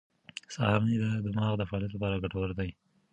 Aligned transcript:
سهارنۍ 0.53 0.95
د 1.03 1.05
دماغ 1.25 1.53
د 1.57 1.63
فعالیت 1.69 1.91
لپاره 1.93 2.21
ګټوره 2.23 2.53
ده. 2.59 2.67